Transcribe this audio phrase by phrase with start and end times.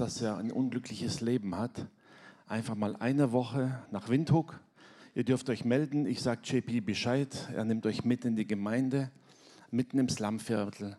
[0.00, 1.86] dass er ein unglückliches Leben hat,
[2.46, 4.58] einfach mal eine Woche nach Windhoek.
[5.14, 6.06] Ihr dürft euch melden.
[6.06, 7.48] Ich sage JP Bescheid.
[7.54, 9.10] Er nimmt euch mit in die Gemeinde,
[9.70, 10.96] mitten im Slumviertel.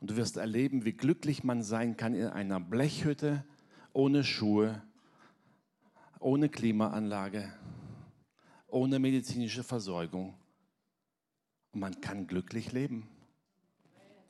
[0.00, 3.44] Und du wirst erleben, wie glücklich man sein kann in einer Blechhütte,
[3.92, 4.82] ohne Schuhe,
[6.20, 7.52] ohne Klimaanlage,
[8.68, 10.34] ohne medizinische Versorgung.
[11.72, 13.08] Und man kann glücklich leben.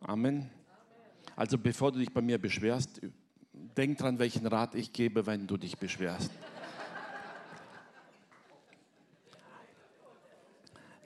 [0.01, 0.49] Amen.
[1.37, 3.03] Also bevor du dich bei mir beschwerst,
[3.79, 6.31] denk dran, welchen Rat ich gebe, wenn du dich beschwerst.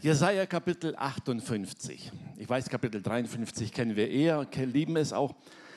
[0.00, 2.10] Jesaja Kapitel 58.
[2.38, 5.34] Ich weiß, Kapitel 53 kennen wir eher, lieben es auch.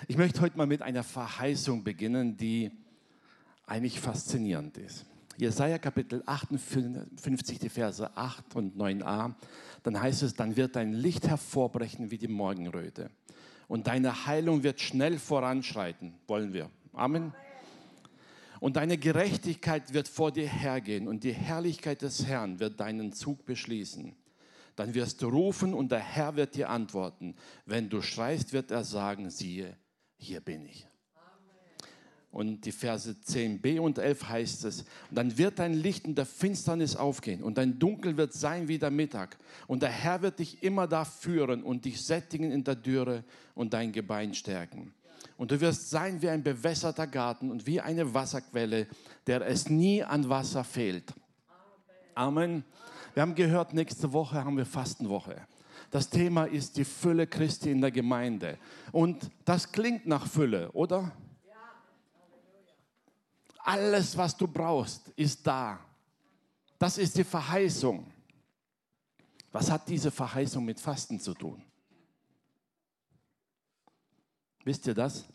[0.08, 2.72] Ich möchte heute mal mit einer Verheißung beginnen, die
[3.68, 5.06] eigentlich faszinierend ist.
[5.38, 9.34] Jesaja Kapitel 58, die Verse 8 und 9a.
[9.84, 13.12] Dann heißt es: Dann wird dein Licht hervorbrechen wie die Morgenröte
[13.68, 16.14] und deine Heilung wird schnell voranschreiten.
[16.28, 16.70] Wollen wir.
[16.96, 17.34] Amen.
[18.62, 23.46] Und deine Gerechtigkeit wird vor dir hergehen und die Herrlichkeit des Herrn wird deinen Zug
[23.46, 24.16] beschließen.
[24.78, 27.36] Dann wirst du rufen und der Herr wird dir antworten.
[27.66, 29.76] Wenn du schreist, wird er sagen, siehe,
[30.18, 30.88] hier bin ich.
[32.32, 36.96] Und die Verse 10b und 11 heißt es, dann wird dein Licht in der Finsternis
[36.96, 39.38] aufgehen und dein Dunkel wird sein wie der Mittag.
[39.68, 43.24] Und der Herr wird dich immer da führen und dich sättigen in der Dürre
[43.54, 44.94] und dein Gebein stärken.
[45.38, 48.88] Und du wirst sein wie ein bewässerter Garten und wie eine Wasserquelle,
[49.28, 51.14] der es nie an Wasser fehlt.
[52.14, 52.64] Amen.
[53.14, 55.48] Wir haben gehört, nächste Woche haben wir Fastenwoche.
[55.92, 58.58] Das Thema ist die Fülle Christi in der Gemeinde.
[58.92, 61.12] Und das klingt nach Fülle, oder?
[63.60, 65.80] Alles, was du brauchst, ist da.
[66.78, 68.06] Das ist die Verheißung.
[69.52, 71.64] Was hat diese Verheißung mit Fasten zu tun?
[74.66, 75.26] Wisst ihr das?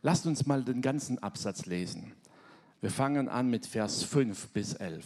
[0.00, 2.14] Lasst uns mal den ganzen Absatz lesen.
[2.80, 5.04] Wir fangen an mit Vers 5 bis 11.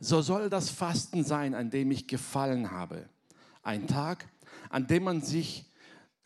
[0.00, 3.08] So soll das Fasten sein, an dem ich gefallen habe.
[3.62, 4.26] Ein Tag,
[4.68, 5.70] an dem man sich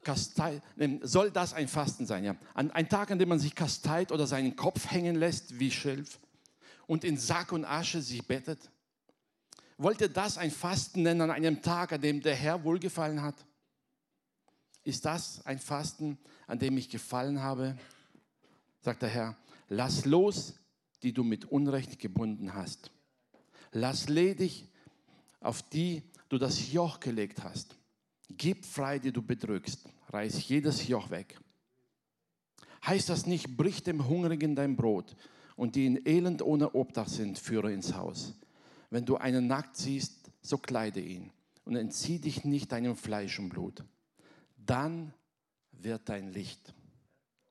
[0.03, 0.63] kasteit,
[1.03, 2.37] soll das ein Fasten sein, ja.
[2.55, 6.21] Ein Tag, an dem man sich kasteit oder seinen Kopf hängen lässt wie Schilf
[6.87, 8.71] und in Sack und Asche sich bettet?
[9.77, 13.35] Wollt ihr das ein Fasten nennen an einem Tag, an dem der Herr wohlgefallen hat?
[14.85, 17.77] Ist das ein Fasten, an dem ich gefallen habe?
[18.81, 19.37] Sagt der Herr,
[19.69, 20.55] lass los,
[21.03, 22.91] die du mit Unrecht gebunden hast.
[23.73, 24.69] Lass ledig,
[25.41, 27.77] auf die du das Joch gelegt hast.
[28.29, 29.87] Gib frei, die du bedrückst.
[30.11, 31.39] Reiß jedes Joch weg.
[32.87, 35.17] Heißt das nicht, brich dem Hungrigen dein Brot
[35.57, 38.35] und die in Elend ohne Obdach sind, führe ins Haus.
[38.91, 41.31] Wenn du einen nackt siehst, so kleide ihn
[41.65, 43.83] und entzieh dich nicht deinem Fleisch und Blut.
[44.67, 45.13] Dann
[45.73, 46.75] wird dein Licht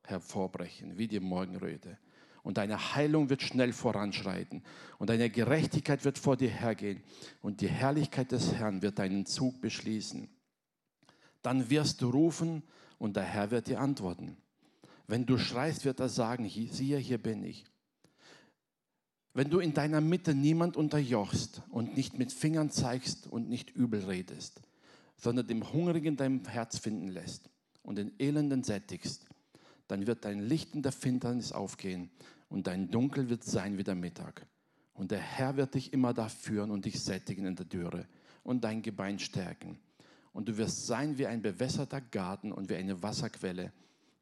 [0.04, 1.98] hervorbrechen, wie die Morgenröte.
[2.44, 4.64] Und deine Heilung wird schnell voranschreiten.
[5.00, 7.02] Und deine Gerechtigkeit wird vor dir hergehen.
[7.42, 10.30] Und die Herrlichkeit des Herrn wird deinen Zug beschließen.
[11.42, 12.64] Dann wirst du rufen
[12.98, 14.38] und der Herr wird dir antworten.
[15.08, 17.66] Wenn du schreist, wird er sagen, siehe, hier bin ich.
[19.34, 24.06] Wenn du in deiner Mitte niemand unterjochst und nicht mit Fingern zeigst und nicht übel
[24.06, 24.62] redest,
[25.24, 27.50] sondern dem Hungrigen dein Herz finden lässt
[27.82, 29.26] und den Elenden sättigst,
[29.88, 32.12] dann wird dein Licht in der Finsternis aufgehen
[32.50, 34.46] und dein Dunkel wird sein wie der Mittag.
[34.94, 38.06] Und der Herr wird dich immer da führen und dich sättigen in der Dürre
[38.44, 39.80] und dein Gebein stärken
[40.34, 43.72] und du wirst sein wie ein bewässerter Garten und wie eine Wasserquelle,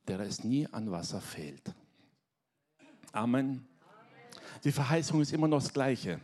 [0.08, 1.74] der es nie an Wasser fehlt.
[3.12, 3.66] Amen.
[4.64, 6.20] Die Verheißung ist immer noch das Gleiche.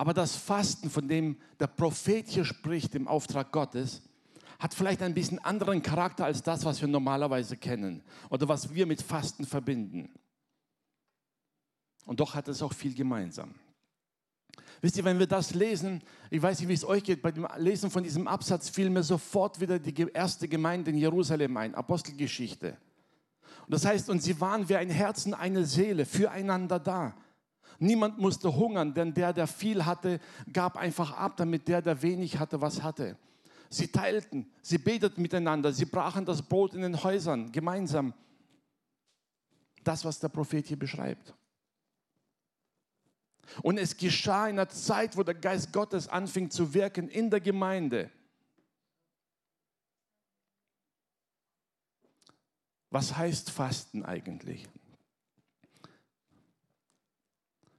[0.00, 4.00] Aber das Fasten, von dem der Prophet hier spricht, im Auftrag Gottes,
[4.58, 8.86] hat vielleicht ein bisschen anderen Charakter als das, was wir normalerweise kennen oder was wir
[8.86, 10.08] mit Fasten verbinden.
[12.06, 13.54] Und doch hat es auch viel gemeinsam.
[14.80, 17.46] Wisst ihr, wenn wir das lesen, ich weiß nicht, wie es euch geht, bei dem
[17.58, 22.78] Lesen von diesem Absatz fiel mir sofort wieder die erste Gemeinde in Jerusalem ein, Apostelgeschichte.
[23.66, 27.14] Und das heißt, und sie waren wie ein Herzen, eine Seele, füreinander da.
[27.82, 30.20] Niemand musste hungern, denn der, der viel hatte,
[30.52, 33.16] gab einfach ab, damit der, der wenig hatte, was hatte.
[33.70, 38.12] Sie teilten, sie beteten miteinander, sie brachen das Brot in den Häusern gemeinsam.
[39.82, 41.34] Das, was der Prophet hier beschreibt.
[43.62, 47.40] Und es geschah in einer Zeit, wo der Geist Gottes anfing zu wirken in der
[47.40, 48.10] Gemeinde.
[52.90, 54.68] Was heißt Fasten eigentlich?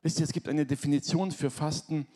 [0.02, 2.08] Wisst ihr, es gibt eine Definition für Fasten.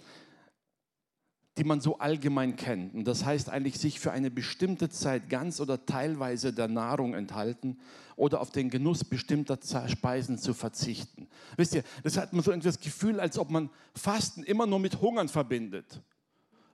[1.58, 2.94] die man so allgemein kennt.
[2.94, 7.80] Und das heißt eigentlich, sich für eine bestimmte Zeit ganz oder teilweise der Nahrung enthalten
[8.18, 11.28] oder auf den Genuss bestimmter Speisen zu verzichten.
[11.56, 14.80] Wisst ihr, das hat man so irgendwie das Gefühl, als ob man Fasten immer nur
[14.80, 16.02] mit Hungern verbindet.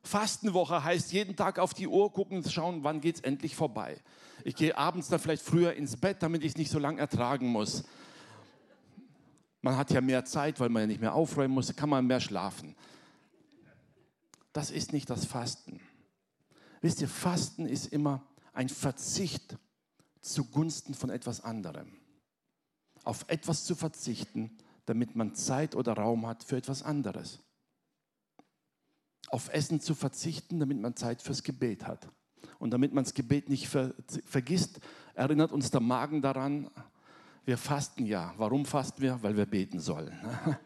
[0.03, 3.97] Fastenwoche heißt jeden Tag auf die Uhr gucken schauen, wann geht es endlich vorbei.
[4.43, 7.47] Ich gehe abends dann vielleicht früher ins Bett, damit ich es nicht so lange ertragen
[7.47, 7.83] muss.
[9.61, 12.19] Man hat ja mehr Zeit, weil man ja nicht mehr aufräumen muss, kann man mehr
[12.19, 12.75] schlafen.
[14.53, 15.79] Das ist nicht das Fasten.
[16.81, 18.23] Wisst ihr, Fasten ist immer
[18.53, 19.57] ein Verzicht
[20.21, 21.91] zugunsten von etwas anderem.
[23.03, 27.39] Auf etwas zu verzichten, damit man Zeit oder Raum hat für etwas anderes.
[29.29, 32.09] Auf Essen zu verzichten, damit man Zeit fürs Gebet hat.
[32.59, 33.93] Und damit man das Gebet nicht ver
[34.25, 34.79] vergisst,
[35.13, 36.69] erinnert uns der Magen daran,
[37.45, 38.33] wir fasten ja.
[38.37, 39.21] Warum fasten wir?
[39.21, 40.13] Weil wir beten sollen.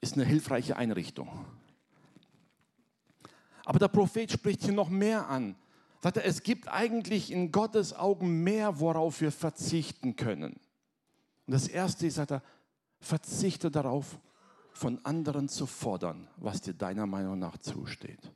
[0.00, 1.28] Ist eine hilfreiche Einrichtung.
[3.64, 5.56] Aber der Prophet spricht hier noch mehr an.
[6.00, 10.52] Sagt er, es gibt eigentlich in Gottes Augen mehr, worauf wir verzichten können.
[11.46, 12.42] Und das erste ist, sagt er,
[13.00, 14.18] verzichte darauf,
[14.72, 18.30] von anderen zu fordern, was dir deiner Meinung nach zusteht.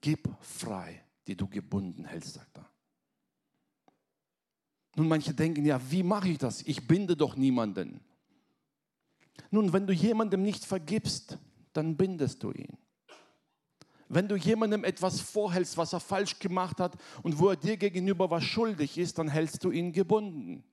[0.00, 2.70] Gib frei, die du gebunden hältst, sagt er.
[4.96, 6.62] Nun, manche denken, ja, wie mache ich das?
[6.62, 8.00] Ich binde doch niemanden.
[9.50, 11.38] Nun, wenn du jemandem nicht vergibst,
[11.72, 12.76] dann bindest du ihn.
[14.08, 18.28] Wenn du jemandem etwas vorhältst, was er falsch gemacht hat und wo er dir gegenüber
[18.30, 20.64] was schuldig ist, dann hältst du ihn gebunden.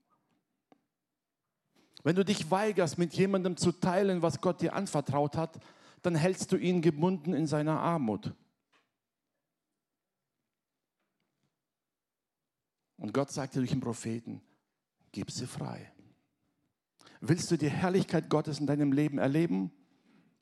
[2.03, 5.59] Wenn du dich weigerst, mit jemandem zu teilen, was Gott dir anvertraut hat,
[6.01, 8.33] dann hältst du ihn gebunden in seiner Armut.
[12.97, 14.41] Und Gott sagte durch den Propheten,
[15.11, 15.91] gib sie frei.
[17.21, 19.71] Willst du die Herrlichkeit Gottes in deinem Leben erleben?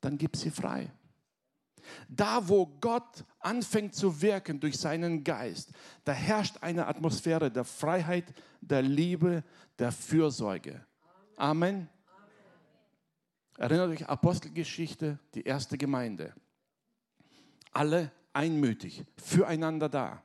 [0.00, 0.90] Dann gib sie frei.
[2.08, 5.72] Da, wo Gott anfängt zu wirken durch seinen Geist,
[6.04, 9.44] da herrscht eine Atmosphäre der Freiheit, der Liebe,
[9.78, 10.84] der Fürsorge.
[11.36, 11.88] Amen.
[13.56, 16.34] Erinnert euch Apostelgeschichte, die erste Gemeinde.
[17.72, 20.22] Alle einmütig, füreinander da.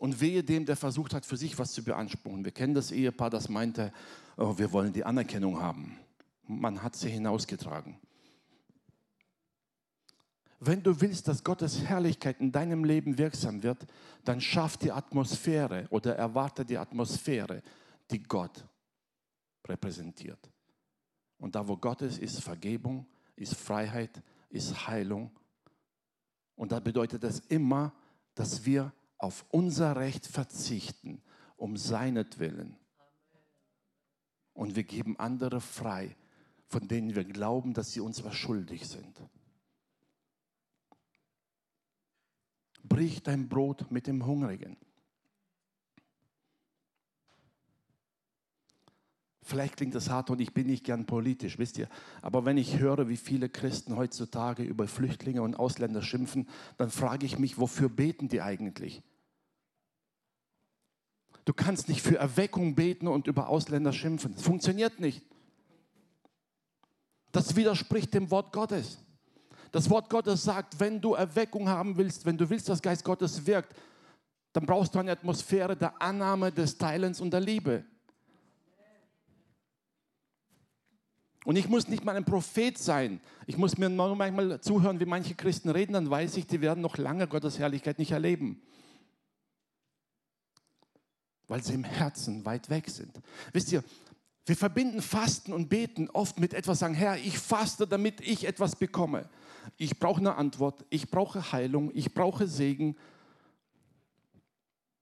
[0.00, 2.42] Und wehe dem, der versucht hat, für sich was zu beanspruchen.
[2.42, 3.92] Wir kennen das Ehepaar, das meinte,
[4.38, 5.98] oh, wir wollen die Anerkennung haben.
[6.46, 7.98] Man hat sie hinausgetragen.
[10.58, 13.86] Wenn du willst, dass Gottes Herrlichkeit in deinem Leben wirksam wird,
[14.24, 17.62] dann schaff die Atmosphäre oder erwarte die Atmosphäre,
[18.10, 18.64] die Gott
[19.68, 20.50] repräsentiert.
[21.36, 23.06] Und da, wo Gott ist, ist Vergebung,
[23.36, 25.30] ist Freiheit, ist Heilung.
[26.56, 27.92] Und da bedeutet das immer,
[28.34, 31.22] dass wir auf unser Recht verzichten,
[31.56, 32.76] um seinetwillen.
[34.54, 36.16] Und wir geben andere frei,
[36.66, 39.22] von denen wir glauben, dass sie uns was schuldig sind.
[42.82, 44.76] Brich dein Brot mit dem Hungrigen.
[49.42, 51.88] Vielleicht klingt das hart und ich bin nicht gern politisch, wisst ihr.
[52.22, 57.26] Aber wenn ich höre, wie viele Christen heutzutage über Flüchtlinge und Ausländer schimpfen, dann frage
[57.26, 59.02] ich mich, wofür beten die eigentlich?
[61.50, 64.34] Du kannst nicht für Erweckung beten und über Ausländer schimpfen.
[64.36, 65.20] Das funktioniert nicht.
[67.32, 68.98] Das widerspricht dem Wort Gottes.
[69.72, 73.44] Das Wort Gottes sagt, wenn du Erweckung haben willst, wenn du willst, dass Geist Gottes
[73.48, 73.74] wirkt,
[74.52, 77.84] dann brauchst du eine Atmosphäre der Annahme, des Teilens und der Liebe.
[81.44, 83.20] Und ich muss nicht mal ein Prophet sein.
[83.48, 86.80] Ich muss mir nur manchmal zuhören, wie manche Christen reden, dann weiß ich, die werden
[86.80, 88.62] noch lange Gottes Herrlichkeit nicht erleben
[91.50, 93.20] weil sie im Herzen weit weg sind.
[93.52, 93.82] Wisst ihr,
[94.46, 98.76] wir verbinden Fasten und Beten oft mit etwas sagen, Herr, ich faste, damit ich etwas
[98.76, 99.28] bekomme.
[99.76, 102.96] Ich brauche eine Antwort, ich brauche Heilung, ich brauche Segen.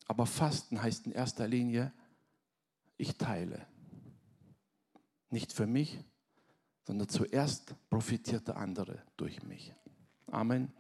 [0.06, 1.92] Aber Fasten heißt in erster Linie,
[2.96, 3.66] ich teile.
[5.28, 6.02] Nicht für mich,
[6.86, 9.74] sondern zuerst profitiert der andere durch mich.
[10.28, 10.72] Amen.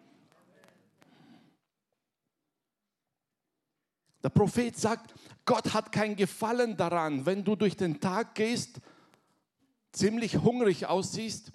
[4.22, 8.80] Der Prophet sagt, Gott hat kein Gefallen daran, wenn du durch den Tag gehst,
[9.92, 11.52] ziemlich hungrig aussiehst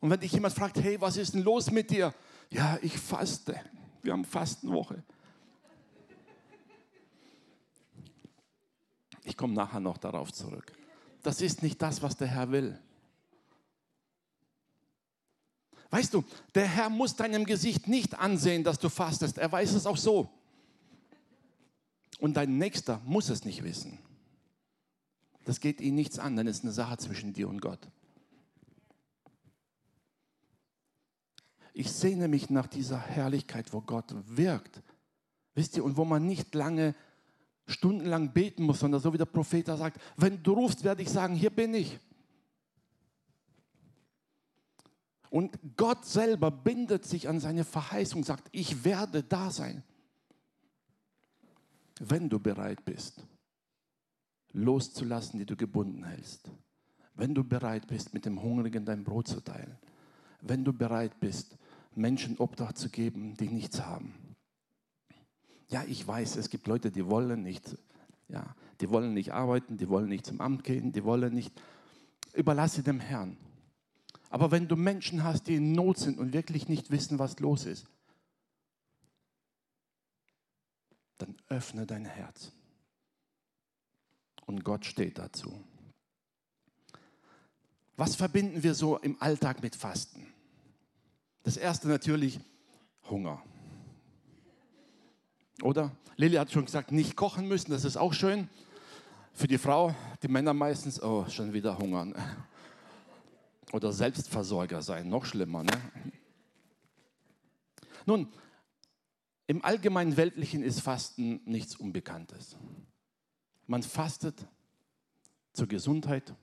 [0.00, 2.14] und wenn dich jemand fragt, hey, was ist denn los mit dir?
[2.50, 3.60] Ja, ich faste.
[4.02, 5.02] Wir haben Fastenwoche.
[9.24, 10.72] Ich komme nachher noch darauf zurück.
[11.22, 12.78] Das ist nicht das, was der Herr will.
[15.90, 16.24] Weißt du,
[16.54, 19.38] der Herr muss deinem Gesicht nicht ansehen, dass du fastest.
[19.38, 20.30] Er weiß es auch so.
[22.20, 23.98] Und dein Nächster muss es nicht wissen.
[25.44, 27.80] Das geht ihn nichts an, denn es ist eine Sache zwischen dir und Gott.
[31.72, 34.82] Ich sehne mich nach dieser Herrlichkeit, wo Gott wirkt.
[35.54, 36.94] Wisst ihr, und wo man nicht lange,
[37.66, 41.08] stundenlang beten muss, sondern so wie der Prophet da sagt, wenn du rufst, werde ich
[41.08, 41.98] sagen, hier bin ich.
[45.30, 49.84] Und Gott selber bindet sich an seine Verheißung, sagt, ich werde da sein.
[52.02, 53.26] Wenn du bereit bist,
[54.52, 56.50] loszulassen, die du gebunden hältst.
[57.14, 59.76] Wenn du bereit bist, mit dem Hungrigen dein Brot zu teilen.
[60.40, 61.58] Wenn du bereit bist,
[61.94, 64.14] Menschen Obdach zu geben, die nichts haben.
[65.68, 67.76] Ja, ich weiß, es gibt Leute, die wollen nicht.
[68.28, 71.52] Ja, die wollen nicht arbeiten, die wollen nicht zum Amt gehen, die wollen nicht.
[72.32, 73.36] Überlasse dem Herrn.
[74.30, 77.66] Aber wenn du Menschen hast, die in Not sind und wirklich nicht wissen, was los
[77.66, 77.86] ist,
[81.18, 82.52] dann öffne dein Herz.
[84.46, 85.62] Und Gott steht dazu.
[87.96, 90.26] Was verbinden wir so im Alltag mit Fasten?
[91.42, 92.40] Das erste natürlich
[93.10, 93.42] Hunger.
[95.62, 95.94] Oder?
[96.16, 98.48] Lilly hat schon gesagt, nicht kochen müssen, das ist auch schön.
[99.32, 102.14] Für die Frau, die Männer meistens, oh, schon wieder hungern.
[103.72, 105.62] Oder Selbstversorger sein, noch schlimmer.
[105.62, 105.80] Ne?
[108.06, 108.28] Nun,
[109.50, 112.56] im allgemeinen Weltlichen ist Fasten nichts Unbekanntes.
[113.66, 114.46] Man fastet
[115.52, 116.36] zur Gesundheit.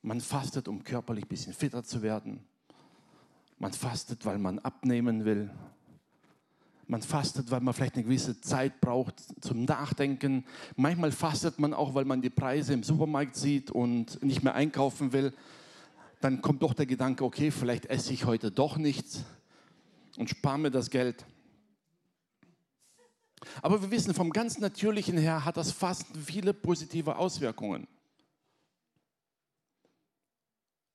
[0.00, 2.42] Man fastet, um körperlich ein bisschen fitter zu werden.
[3.58, 5.50] Man fastet, weil man abnehmen will.
[6.86, 10.46] Man fastet, weil man vielleicht eine gewisse Zeit braucht zum Nachdenken.
[10.76, 15.12] Manchmal fastet man auch, weil man die Preise im Supermarkt sieht und nicht mehr einkaufen
[15.12, 15.34] will
[16.22, 19.24] dann kommt doch der Gedanke, okay, vielleicht esse ich heute doch nichts
[20.18, 21.24] und spare mir das Geld.
[23.62, 27.86] Aber wir wissen, vom ganz Natürlichen her hat das Fasten viele positive Auswirkungen.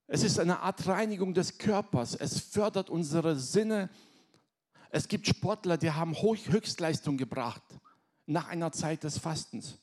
[0.08, 2.16] Es ist eine Art Reinigung des Körpers.
[2.16, 3.90] Es fördert unsere Sinne.
[4.92, 7.64] Es gibt Sportler, die haben Höchstleistung gebracht
[8.28, 9.80] nach einer Zeit des Fastens.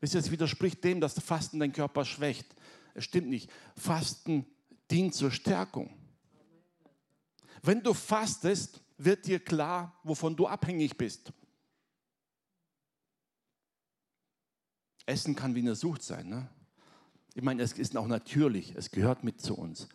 [0.00, 2.46] Es widerspricht dem, dass Fasten den Körper schwächt.
[2.94, 3.50] Es stimmt nicht.
[3.76, 4.46] Fasten
[4.90, 5.90] dient zur Stärkung.
[7.62, 11.32] Wenn du fastest, wird dir klar, wovon du abhängig bist.
[15.06, 16.28] Essen kann wie eine Sucht sein.
[16.28, 16.48] Ne?
[17.34, 19.88] Ich meine, es ist auch natürlich, es gehört mit zu uns.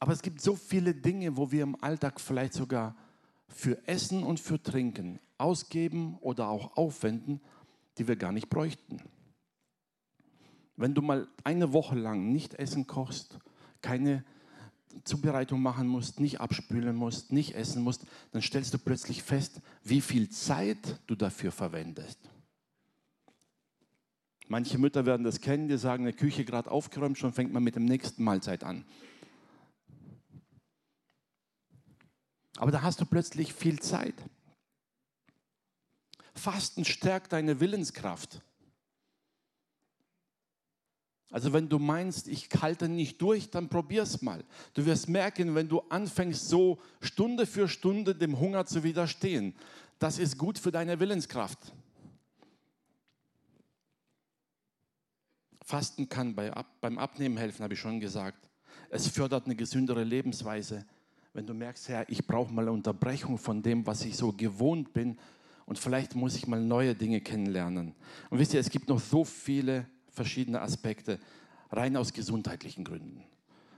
[0.00, 2.96] Aber es gibt so viele Dinge, wo wir im Alltag vielleicht sogar
[3.48, 7.40] für Essen und für Trinken ausgeben oder auch aufwenden,
[7.98, 8.98] die wir gar nicht bräuchten.
[10.76, 13.38] Wenn du mal eine Woche lang nicht essen kochst,
[13.80, 14.24] keine
[15.04, 18.02] Zubereitung machen musst, nicht abspülen musst, nicht essen musst,
[18.32, 22.18] dann stellst du plötzlich fest, wie viel Zeit du dafür verwendest.
[24.46, 27.76] Manche Mütter werden das kennen, die sagen, eine Küche gerade aufgeräumt, schon fängt man mit
[27.76, 28.84] dem nächsten Mahlzeit an.
[32.56, 34.14] Aber da hast du plötzlich viel Zeit.
[36.34, 38.42] Fasten stärkt deine Willenskraft.
[41.30, 44.44] Also wenn du meinst, ich halte nicht durch, dann probier's mal.
[44.74, 49.56] Du wirst merken, wenn du anfängst, so Stunde für Stunde dem Hunger zu widerstehen,
[49.98, 51.72] das ist gut für deine Willenskraft.
[55.64, 56.52] Fasten kann bei,
[56.82, 58.50] beim Abnehmen helfen, habe ich schon gesagt.
[58.90, 60.84] Es fördert eine gesündere Lebensweise.
[61.32, 64.92] Wenn du merkst, Herr, ich brauche mal eine Unterbrechung von dem, was ich so gewohnt
[64.92, 65.18] bin
[65.64, 67.94] und vielleicht muss ich mal neue Dinge kennenlernen.
[68.28, 71.18] Und wisst ihr, es gibt noch so viele verschiedene Aspekte,
[71.70, 73.24] rein aus gesundheitlichen Gründen.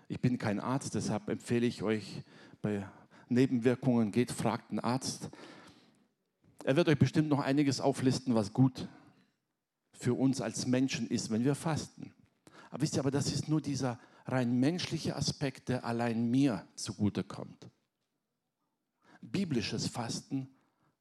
[0.08, 2.22] Ich bin kein Arzt, deshalb empfehle ich euch
[2.62, 2.84] bei
[3.28, 5.30] Nebenwirkungen, geht, fragt einen Arzt.
[6.64, 8.88] Er wird euch bestimmt noch einiges auflisten, was gut
[9.98, 12.12] für uns als Menschen ist, wenn wir fasten.
[12.70, 17.70] Aber wisst ihr, aber das ist nur dieser rein menschliche Aspekt, der allein mir zugutekommt.
[19.22, 20.48] Biblisches Fasten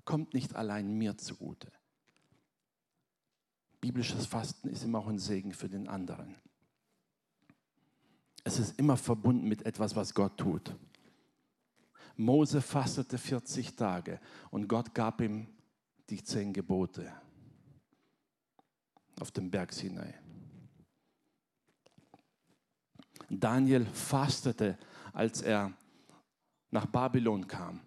[0.04, 1.72] kommt nicht allein mir zugute.
[3.82, 6.36] Biblisches Fasten ist immer auch ein Segen für den anderen.
[8.44, 10.76] Es ist immer verbunden mit etwas, was Gott tut.
[12.16, 14.20] Mose fastete 40 Tage
[14.52, 15.48] und Gott gab ihm
[16.10, 17.12] die zehn Gebote
[19.20, 20.14] auf dem Berg Sinai.
[23.30, 24.78] Daniel fastete,
[25.14, 25.74] als er
[26.72, 27.82] nach Babylon kam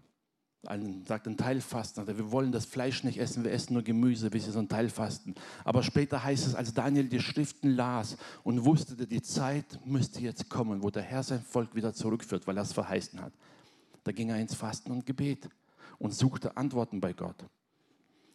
[0.66, 2.00] einen, sagt ein Teilfasten.
[2.00, 4.68] Also wir wollen das Fleisch nicht essen, wir essen nur Gemüse, wie sie so ein
[4.68, 5.34] Teilfasten.
[5.64, 10.48] Aber später heißt es, als Daniel die Schriften las und wusste, die Zeit müsste jetzt
[10.48, 13.32] kommen, wo der Herr sein Volk wieder zurückführt, weil er es verheißen hat.
[14.04, 15.48] Da ging er ins Fasten und Gebet
[15.98, 17.44] und suchte Antworten bei Gott.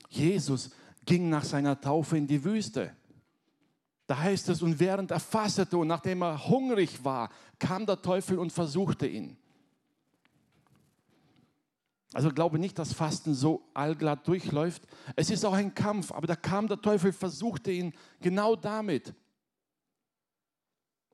[0.10, 0.72] Jesus
[1.06, 2.96] ging nach seiner Taufe in die Wüste.
[4.08, 8.38] Da heißt es, und während er fastete und nachdem er hungrig war, kam der Teufel
[8.38, 9.38] und versuchte ihn.
[12.14, 14.84] Also glaube nicht, dass Fasten so allglatt durchläuft.
[15.16, 19.14] Es ist auch ein Kampf, aber da kam der Teufel, versuchte ihn genau damit.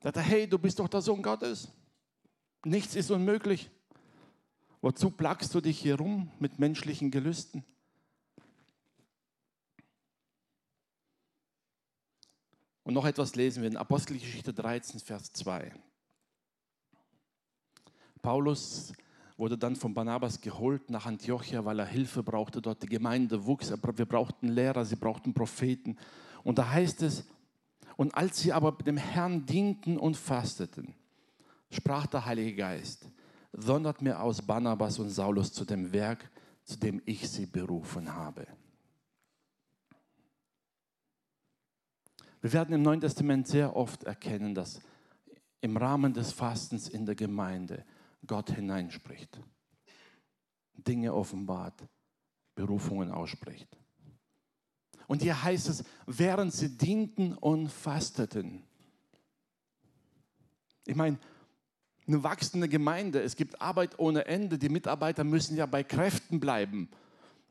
[0.02, 1.68] Sagte, hey, du bist doch der Sohn Gottes.
[2.64, 3.70] Nichts ist unmöglich.
[4.82, 7.64] Wozu plagst du dich hier rum mit menschlichen Gelüsten?
[12.82, 15.72] Und noch etwas lesen wir in Apostelgeschichte 13, Vers 2.
[18.22, 18.92] Paulus
[19.36, 22.60] wurde dann von Barnabas geholt nach Antiochia, weil er Hilfe brauchte.
[22.60, 23.70] Dort die Gemeinde wuchs.
[23.70, 25.96] Wir brauchten Lehrer, sie brauchten Propheten.
[26.44, 27.24] Und da heißt es,
[27.96, 30.94] und als sie aber dem Herrn dienten und fasteten,
[31.70, 33.06] sprach der Heilige Geist,
[33.52, 36.30] sondert mir aus Barnabas und Saulus zu dem Werk,
[36.64, 38.46] zu dem ich sie berufen habe.
[42.40, 44.80] Wir werden im Neuen Testament sehr oft erkennen, dass
[45.60, 47.84] im Rahmen des Fastens in der Gemeinde
[48.26, 49.40] Gott hineinspricht,
[50.74, 51.86] Dinge offenbart,
[52.54, 53.68] Berufungen ausspricht.
[55.06, 58.62] Und hier heißt es, während sie dienten und fasteten.
[60.86, 61.18] Ich meine,
[62.06, 66.88] eine wachsende Gemeinde, es gibt Arbeit ohne Ende, die Mitarbeiter müssen ja bei Kräften bleiben.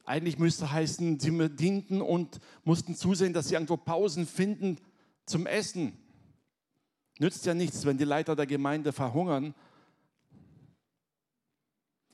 [0.09, 4.77] Eigentlich müsste heißen, sie dienten und mussten zusehen, dass sie irgendwo Pausen finden
[5.25, 5.93] zum Essen.
[7.19, 9.53] Nützt ja nichts, wenn die Leiter der Gemeinde verhungern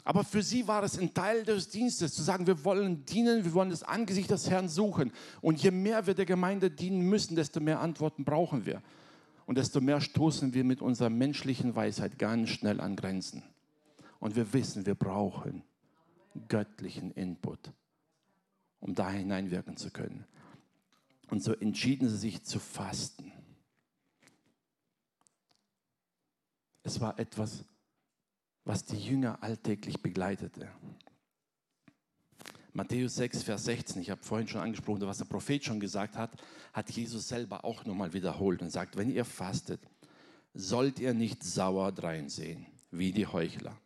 [0.07, 3.55] aber für sie war es ein Teil des Dienstes, zu sagen, wir wollen dienen, wir
[3.55, 5.11] wollen das Angesicht des Herrn suchen.
[5.41, 8.83] Und je mehr wir der Gemeinde dienen müssen, desto mehr Antworten brauchen wir.
[9.47, 13.41] Und desto mehr stoßen wir mit unserer menschlichen Weisheit ganz schnell an Grenzen.
[14.19, 15.63] Und wir wissen, wir brauchen
[16.49, 17.71] göttlichen Input,
[18.79, 20.25] um da hineinwirken zu können.
[21.29, 23.31] Und so entschieden sie sich zu fasten.
[26.83, 27.65] Es war etwas
[28.65, 30.67] was die Jünger alltäglich begleitete.
[32.73, 36.31] Matthäus 6, Vers 16, ich habe vorhin schon angesprochen, was der Prophet schon gesagt hat,
[36.73, 39.79] hat Jesus selber auch nochmal wiederholt und sagt, wenn ihr fastet,
[40.53, 43.77] sollt ihr nicht sauer dreinsehen, wie die Heuchler.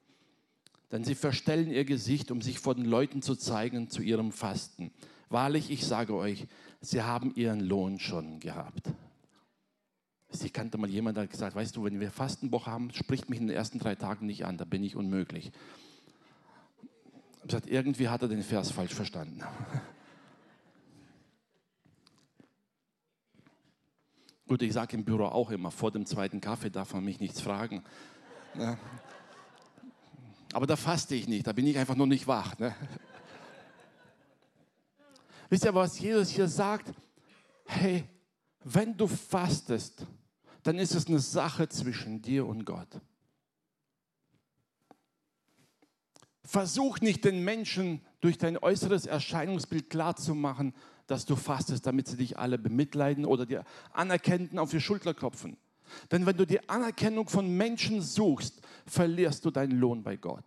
[0.91, 4.91] Denn sie verstellen ihr Gesicht, um sich vor den Leuten zu zeigen zu ihrem Fasten.
[5.29, 6.47] Wahrlich, ich sage euch,
[6.81, 8.89] sie haben ihren Lohn schon gehabt.
[10.31, 13.39] Ich kannte mal jemand, der hat gesagt, weißt du, wenn wir Fastenwoche haben, spricht mich
[13.39, 15.51] in den ersten drei Tagen nicht an, da bin ich unmöglich.
[17.41, 19.41] Ich gesagt, irgendwie hat er den Vers falsch verstanden.
[24.47, 27.41] Gut, ich sage im Büro auch immer, vor dem zweiten Kaffee darf man mich nichts
[27.41, 27.83] fragen.
[30.53, 32.57] Aber da faste ich nicht, da bin ich einfach nur nicht wach.
[32.57, 32.75] Ne?
[35.49, 36.93] Wisst ihr, was Jesus hier sagt?
[37.65, 38.05] Hey,
[38.63, 40.05] wenn du fastest,
[40.63, 43.01] dann ist es eine Sache zwischen dir und Gott.
[46.43, 50.73] Versuch nicht den Menschen durch dein äußeres Erscheinungsbild klarzumachen,
[51.05, 55.57] dass du fastest, damit sie dich alle bemitleiden oder dir anerkennen auf die Schulter klopfen.
[56.11, 60.45] Denn wenn du die Anerkennung von Menschen suchst, verlierst du deinen Lohn bei Gott.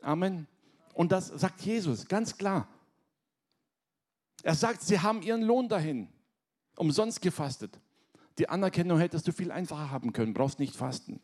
[0.00, 0.46] Amen.
[0.94, 2.68] Und das sagt Jesus ganz klar.
[4.42, 6.08] Er sagt, sie haben ihren Lohn dahin
[6.76, 7.78] umsonst gefastet.
[8.38, 11.20] Die Anerkennung hättest du viel einfacher haben können, brauchst nicht fasten.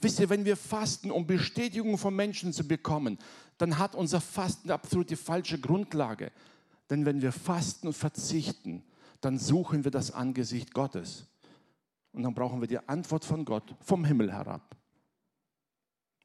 [0.00, 3.18] Wisst ihr, wenn wir fasten, um Bestätigung von Menschen zu bekommen,
[3.56, 6.32] dann hat unser Fasten absolut die falsche Grundlage.
[6.90, 8.84] Denn wenn wir fasten und verzichten,
[9.24, 11.26] dann suchen wir das Angesicht Gottes.
[12.12, 14.76] Und dann brauchen wir die Antwort von Gott vom Himmel herab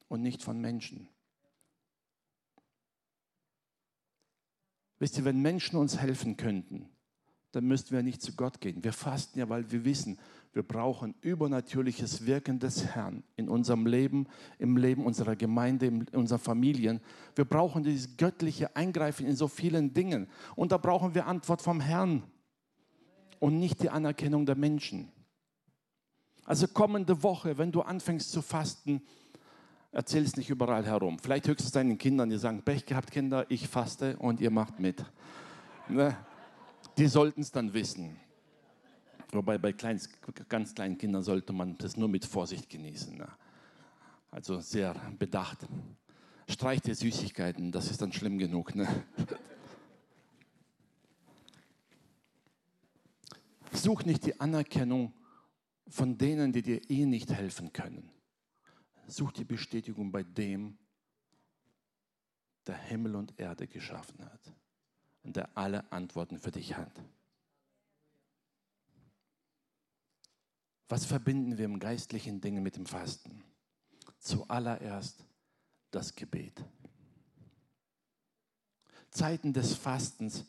[0.08, 1.08] und nicht von Menschen.
[4.98, 6.88] Wisst ihr, wenn Menschen uns helfen könnten,
[7.52, 8.84] dann müssten wir nicht zu Gott gehen.
[8.84, 10.18] Wir fasten ja, weil wir wissen,
[10.52, 14.26] wir brauchen übernatürliches Wirken des Herrn in unserem Leben,
[14.58, 17.00] im Leben unserer Gemeinde, in unseren Familien.
[17.34, 20.28] Wir brauchen dieses göttliche Eingreifen in so vielen Dingen.
[20.54, 22.22] Und da brauchen wir Antwort vom Herrn
[23.40, 25.10] und nicht die Anerkennung der Menschen.
[26.44, 29.02] Also kommende Woche, wenn du anfängst zu fasten,
[29.92, 31.18] erzähl es nicht überall herum.
[31.18, 35.04] Vielleicht höchstens deinen Kindern, die sagen, Pech gehabt, Kinder, ich faste und ihr macht mit.
[35.88, 36.16] Ne?
[36.96, 38.16] Die sollten es dann wissen.
[39.32, 40.00] Wobei bei klein,
[40.48, 43.16] ganz kleinen Kindern sollte man das nur mit Vorsicht genießen.
[43.16, 43.28] Ne?
[44.30, 45.58] Also sehr bedacht.
[46.48, 48.74] Streich dir Süßigkeiten, das ist dann schlimm genug.
[48.74, 48.88] Ne?
[53.80, 55.14] Such nicht die Anerkennung
[55.88, 58.10] von denen, die dir eh nicht helfen können.
[59.06, 60.78] Such die Bestätigung bei dem,
[62.66, 64.52] der Himmel und Erde geschaffen hat
[65.22, 67.02] und der alle Antworten für dich hat.
[70.88, 73.42] Was verbinden wir im geistlichen Dingen mit dem Fasten?
[74.20, 75.24] zuallererst
[75.90, 76.64] das Gebet.
[79.10, 80.44] Zeiten des Fastens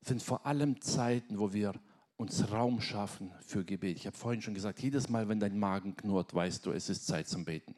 [0.00, 1.74] sind vor allem Zeiten, wo wir
[2.20, 3.96] uns Raum schaffen für Gebet.
[3.96, 7.06] Ich habe vorhin schon gesagt, jedes Mal, wenn dein Magen knurrt, weißt du, es ist
[7.06, 7.74] Zeit zum Beten.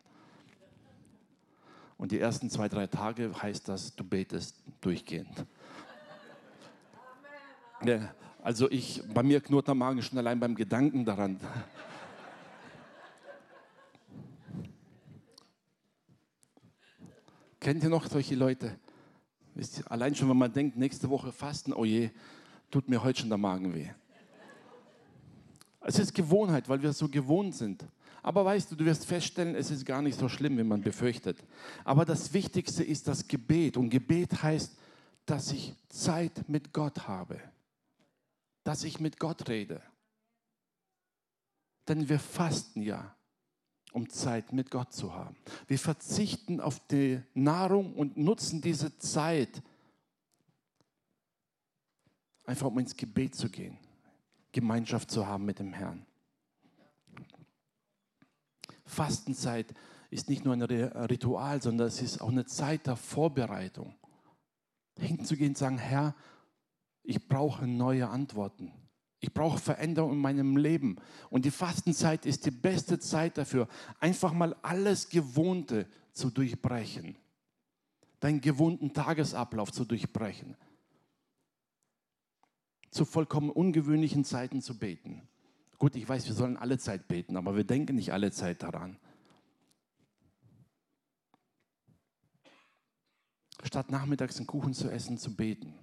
[1.96, 5.46] Und die ersten zwei, drei Tage heißt das, du betest durchgehend.
[7.84, 11.38] Ja, also ich, bei mir knurrt der Magen schon allein beim Gedanken daran.
[17.60, 18.76] Kennt ihr noch solche Leute?
[19.54, 22.10] Ihr, allein schon, wenn man denkt, nächste Woche fasten, oh je,
[22.72, 23.88] tut mir heute schon der Magen weh.
[25.84, 27.84] Es ist Gewohnheit, weil wir so gewohnt sind.
[28.22, 31.38] Aber weißt du, du wirst feststellen, es ist gar nicht so schlimm, wie man befürchtet.
[31.84, 33.76] Aber das Wichtigste ist das Gebet.
[33.76, 34.76] Und Gebet heißt,
[35.26, 37.40] dass ich Zeit mit Gott habe.
[38.62, 39.82] Dass ich mit Gott rede.
[41.88, 43.16] Denn wir fasten ja,
[43.92, 45.36] um Zeit mit Gott zu haben.
[45.66, 49.62] Wir verzichten auf die Nahrung und nutzen diese Zeit,
[52.44, 53.78] einfach um ins Gebet zu gehen.
[54.52, 56.06] Gemeinschaft zu haben mit dem Herrn.
[58.84, 59.72] Fastenzeit
[60.10, 63.94] ist nicht nur ein Ritual, sondern es ist auch eine Zeit der Vorbereitung.
[64.98, 66.14] Hinzugehen und sagen, Herr,
[67.02, 68.70] ich brauche neue Antworten.
[69.20, 70.96] Ich brauche Veränderung in meinem Leben.
[71.30, 73.68] Und die Fastenzeit ist die beste Zeit dafür,
[74.00, 77.16] einfach mal alles Gewohnte zu durchbrechen.
[78.20, 80.56] Deinen gewohnten Tagesablauf zu durchbrechen
[82.92, 85.22] zu vollkommen ungewöhnlichen Zeiten zu beten.
[85.78, 88.98] Gut, ich weiß, wir sollen alle Zeit beten, aber wir denken nicht alle Zeit daran.
[93.64, 95.74] Statt nachmittags einen Kuchen zu essen, zu beten.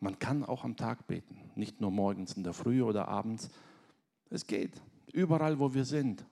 [0.00, 3.50] Man kann auch am Tag beten, nicht nur morgens in der Früh oder abends.
[4.30, 4.80] Es geht,
[5.12, 6.24] überall, wo wir sind.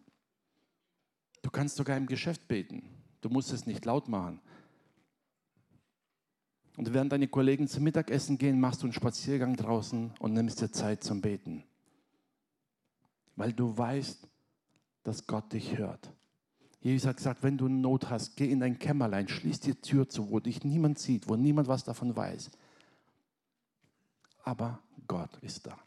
[1.43, 2.89] Du kannst sogar im Geschäft beten.
[3.21, 4.41] Du musst es nicht laut machen.
[6.77, 10.71] Und während deine Kollegen zum Mittagessen gehen, machst du einen Spaziergang draußen und nimmst dir
[10.71, 11.65] Zeit zum Beten.
[13.35, 14.29] Weil du weißt,
[15.03, 16.13] dass Gott dich hört.
[16.81, 20.31] Jesus hat gesagt, wenn du Not hast, geh in dein Kämmerlein, schließ die Tür zu,
[20.31, 22.51] wo dich niemand sieht, wo niemand was davon weiß.
[24.45, 25.79] Aber Gott ist da.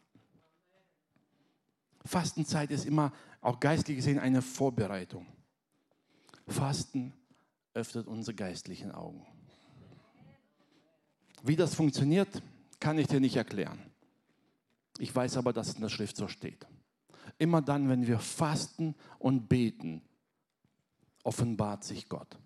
[2.04, 5.26] Fastenzeit ist immer, auch geistlich gesehen, eine Vorbereitung.
[6.48, 7.14] Fasten
[7.74, 9.24] öffnet unsere geistlichen Augen.
[11.42, 12.42] Wie das funktioniert,
[12.78, 13.78] kann ich dir nicht erklären.
[14.98, 16.66] Ich weiß aber, dass es in der Schrift so steht.
[17.38, 20.02] Immer dann, wenn wir fasten und beten,
[21.22, 22.38] offenbart sich Gott.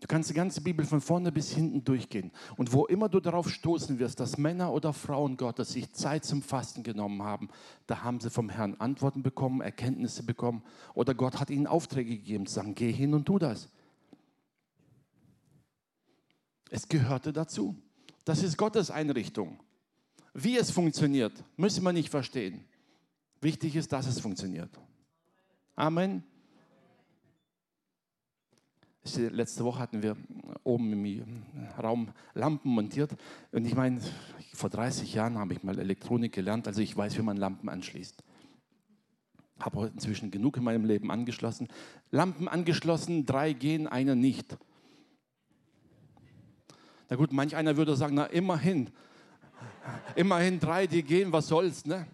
[0.00, 2.32] Du kannst die ganze Bibel von vorne bis hinten durchgehen.
[2.56, 6.40] Und wo immer du darauf stoßen wirst, dass Männer oder Frauen Gottes sich Zeit zum
[6.40, 7.50] Fasten genommen haben,
[7.86, 10.62] da haben sie vom Herrn Antworten bekommen, Erkenntnisse bekommen.
[10.94, 13.68] Oder Gott hat ihnen Aufträge gegeben, zu sagen, geh hin und tu das.
[16.70, 17.76] Es gehörte dazu.
[18.24, 19.58] Das ist Gottes Einrichtung.
[20.32, 22.64] Wie es funktioniert, müssen wir nicht verstehen.
[23.40, 24.70] Wichtig ist, dass es funktioniert.
[25.74, 26.22] Amen.
[29.16, 30.16] Letzte Woche hatten wir
[30.62, 31.42] oben im
[31.82, 33.16] Raum Lampen montiert.
[33.50, 34.00] Und ich meine,
[34.52, 38.22] vor 30 Jahren habe ich mal Elektronik gelernt, also ich weiß, wie man Lampen anschließt.
[39.58, 41.68] Habe inzwischen genug in meinem Leben angeschlossen.
[42.10, 44.56] Lampen angeschlossen, drei gehen, einer nicht.
[47.10, 48.88] Na gut, manch einer würde sagen, na immerhin,
[50.14, 52.06] immerhin drei, die gehen, was soll's, ne?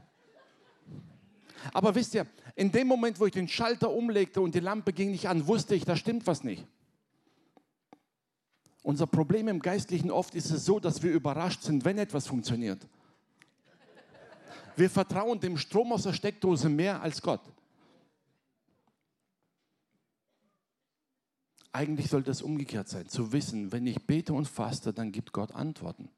[1.72, 5.10] Aber wisst ihr, in dem Moment, wo ich den Schalter umlegte und die Lampe ging
[5.10, 6.66] nicht an, wusste ich, da stimmt was nicht.
[8.82, 12.86] Unser Problem im Geistlichen oft ist es so, dass wir überrascht sind, wenn etwas funktioniert.
[14.76, 17.40] Wir vertrauen dem Strom aus der Steckdose mehr als Gott.
[21.76, 25.54] Eigentlich sollte es umgekehrt sein, zu wissen, wenn ich bete und faste, dann gibt Gott
[25.54, 26.08] Antworten.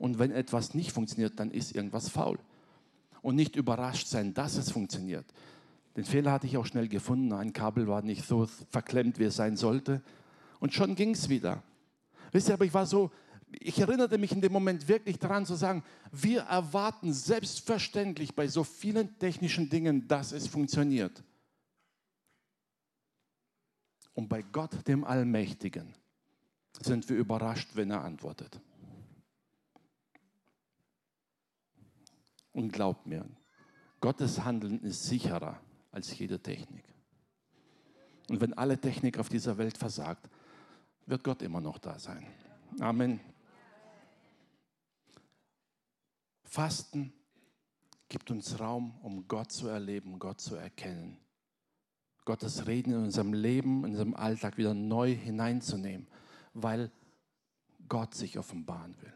[0.00, 2.40] Und wenn etwas nicht funktioniert, dann ist irgendwas faul.
[3.22, 5.24] Und nicht überrascht sein, dass es funktioniert.
[5.96, 7.32] Den Fehler hatte ich auch schnell gefunden.
[7.32, 10.02] Ein Kabel war nicht so verklemmt, wie es sein sollte.
[10.58, 11.62] Und schon ging es wieder.
[12.32, 13.12] Wisst ihr, aber ich war so,
[13.52, 18.64] ich erinnerte mich in dem Moment wirklich daran zu sagen, wir erwarten selbstverständlich bei so
[18.64, 21.22] vielen technischen Dingen, dass es funktioniert.
[24.16, 25.94] Und bei Gott, dem Allmächtigen,
[26.80, 28.58] sind wir überrascht, wenn er antwortet.
[32.52, 33.26] Und glaubt mir,
[34.00, 35.60] Gottes Handeln ist sicherer
[35.92, 36.84] als jede Technik.
[38.30, 40.30] Und wenn alle Technik auf dieser Welt versagt,
[41.04, 42.26] wird Gott immer noch da sein.
[42.80, 43.20] Amen.
[46.42, 47.12] Fasten,
[48.08, 51.18] gibt uns Raum, um Gott zu erleben, Gott zu erkennen.
[52.26, 56.06] Gottes Reden in unserem Leben, in unserem Alltag wieder neu hineinzunehmen,
[56.52, 56.90] weil
[57.88, 59.12] Gott sich offenbaren will.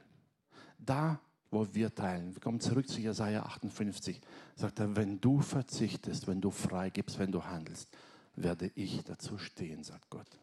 [0.78, 1.20] Da,
[1.50, 4.20] wo wir teilen, wir kommen zurück zu Jesaja 58,
[4.54, 7.90] sagt er, wenn du verzichtest, wenn du freigibst, wenn du handelst,
[8.36, 10.38] werde ich dazu stehen, sagt Gott.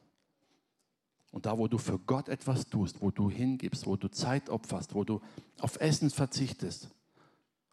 [1.32, 4.94] Und da, wo du für Gott etwas tust, wo du hingibst, wo du Zeit opferst,
[4.94, 5.22] wo du
[5.60, 6.90] auf Essen verzichtest,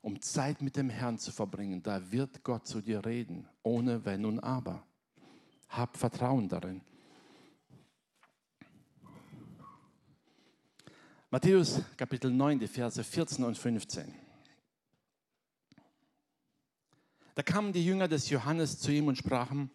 [0.04, 4.26] um Zeit mit dem Herrn zu verbringen, da wird Gott zu dir reden, ohne Wenn
[4.26, 4.86] und Aber.
[5.70, 6.82] Hab Vertrauen darin.
[11.30, 14.14] Matthäus Kapitel 9, die Verse 14 und 15.
[17.34, 19.70] Da kamen die Jünger des Johannes zu ihm und sprachen,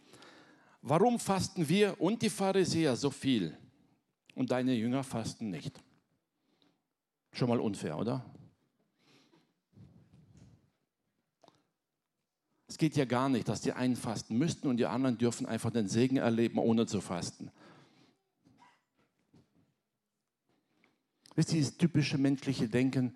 [0.83, 3.57] warum fasten wir und die Pharisäer so viel
[4.35, 5.81] und deine Jünger fasten nicht?
[7.31, 8.23] Schon mal unfair, oder?
[12.69, 15.71] Es geht ja gar nicht, dass die einen fasten müssten und die anderen dürfen einfach
[15.71, 17.51] den Segen erleben, ohne zu fasten.
[21.36, 23.15] Wisst ihr, dieses typische menschliche Denken,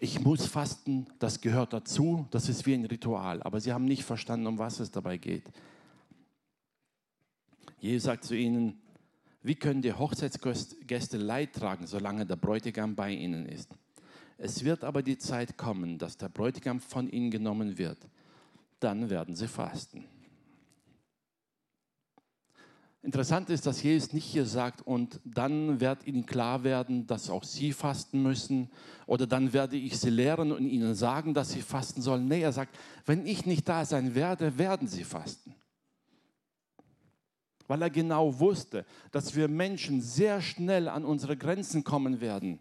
[0.00, 3.40] ich muss fasten, das gehört dazu, das ist wie ein Ritual.
[3.44, 5.44] Aber sie haben nicht verstanden, um was es dabei geht.
[7.78, 8.80] Jesus sagt zu ihnen,
[9.42, 13.70] wie können die Hochzeitsgäste Leid tragen, solange der Bräutigam bei ihnen ist?
[14.38, 18.08] Es wird aber die Zeit kommen, dass der Bräutigam von ihnen genommen wird.
[18.82, 20.04] Dann werden sie fasten.
[23.02, 27.42] Interessant ist, dass Jesus nicht hier sagt, und dann wird ihnen klar werden, dass auch
[27.42, 28.70] sie fasten müssen,
[29.06, 32.28] oder dann werde ich sie lehren und ihnen sagen, dass sie fasten sollen.
[32.28, 35.54] Nee, er sagt, wenn ich nicht da sein werde, werden sie fasten
[37.72, 42.58] weil er genau wusste, dass wir Menschen sehr schnell an unsere Grenzen kommen werden.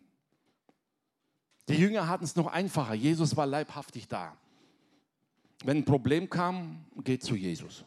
[1.68, 2.94] Die Jünger hatten es noch einfacher.
[2.94, 4.38] Jesus war leibhaftig da.
[5.64, 7.86] Wenn ein Problem kam, geht zu Jesus.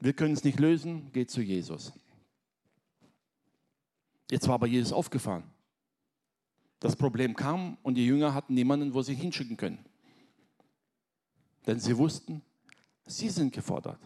[0.00, 1.92] Wir können es nicht lösen, geht zu Jesus.
[4.30, 5.44] Jetzt war aber Jesus aufgefahren.
[6.80, 9.84] Das Problem kam und die Jünger hatten niemanden, wo sie hinschicken können.
[11.66, 12.42] Denn sie wussten,
[13.06, 14.00] sie sind gefordert.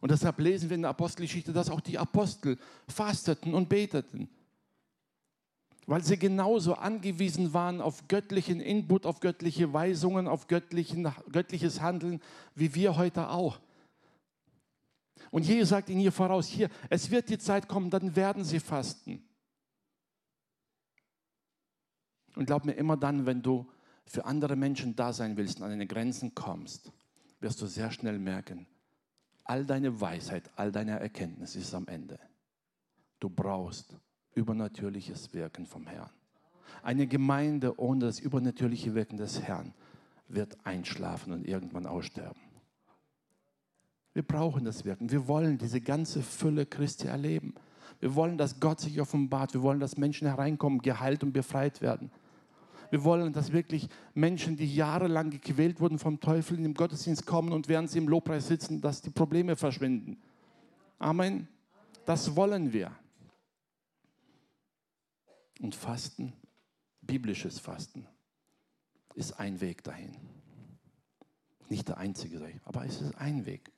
[0.00, 4.28] Und deshalb lesen wir in der Apostelgeschichte, dass auch die Apostel fasteten und beteten,
[5.86, 12.20] weil sie genauso angewiesen waren auf göttlichen Input, auf göttliche Weisungen, auf göttlichen, göttliches Handeln,
[12.54, 13.60] wie wir heute auch.
[15.30, 18.60] Und Jesus sagt ihnen hier voraus, hier, es wird die Zeit kommen, dann werden sie
[18.60, 19.22] fasten.
[22.36, 23.66] Und glaub mir, immer dann, wenn du
[24.06, 26.92] für andere Menschen da sein willst und an deine Grenzen kommst,
[27.40, 28.66] wirst du sehr schnell merken,
[29.44, 32.18] all deine Weisheit, all deine Erkenntnis ist am Ende.
[33.20, 33.96] Du brauchst
[34.34, 36.10] übernatürliches Wirken vom Herrn.
[36.82, 39.72] Eine Gemeinde ohne das übernatürliche Wirken des Herrn
[40.28, 42.40] wird einschlafen und irgendwann aussterben.
[44.12, 45.10] Wir brauchen das Wirken.
[45.10, 47.54] Wir wollen diese ganze Fülle Christi erleben.
[48.00, 49.54] Wir wollen, dass Gott sich offenbart.
[49.54, 52.10] Wir wollen, dass Menschen hereinkommen, geheilt und befreit werden.
[52.90, 57.52] Wir wollen, dass wirklich Menschen, die jahrelang gequält wurden vom Teufel, in den Gottesdienst kommen
[57.52, 60.18] und während sie im Lobpreis sitzen, dass die Probleme verschwinden.
[60.98, 61.48] Amen.
[62.04, 62.92] Das wollen wir.
[65.60, 66.32] Und Fasten,
[67.00, 68.06] biblisches Fasten,
[69.14, 70.16] ist ein Weg dahin.
[71.68, 73.72] Nicht der einzige, aber es ist ein Weg.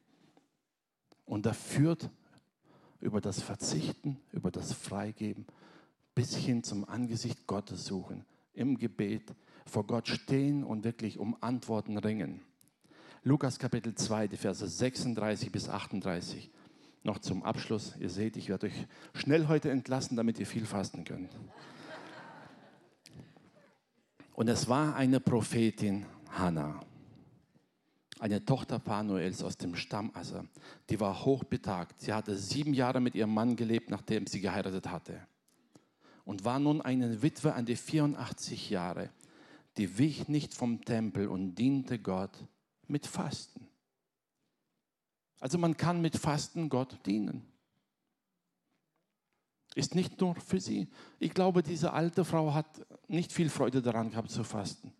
[1.24, 2.10] Und da führt
[3.00, 5.46] über das Verzichten, über das Freigeben
[6.14, 8.24] bis hin zum Angesicht Gottes suchen
[8.56, 9.34] im Gebet
[9.66, 12.40] vor Gott stehen und wirklich um Antworten ringen.
[13.22, 16.50] Lukas Kapitel 2, die Verse 36 bis 38.
[17.06, 17.94] Noch zum Abschluss.
[18.00, 21.30] Ihr seht, ich werde euch schnell heute entlassen, damit ihr viel fasten könnt.
[24.34, 26.80] Und es war eine Prophetin, Hannah,
[28.18, 30.46] eine Tochter Panuels aus dem Stamm Asser.
[30.90, 32.00] Die war hochbetagt.
[32.00, 35.20] Sie hatte sieben Jahre mit ihrem Mann gelebt, nachdem sie geheiratet hatte
[36.24, 39.10] und war nun eine Witwe an die 84 Jahre.
[39.76, 42.36] Die wich nicht vom Tempel und diente Gott
[42.88, 43.65] mit Fasten.
[45.40, 47.46] Also man kann mit Fasten Gott dienen.
[49.74, 50.88] Ist nicht nur für sie.
[51.18, 54.92] Ich glaube, diese alte Frau hat nicht viel Freude daran gehabt zu fasten.